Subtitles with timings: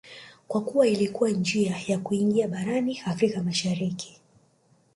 [0.47, 4.21] kwa kuwa ilikuwa njia ya kuingia barani Afrika Mashariki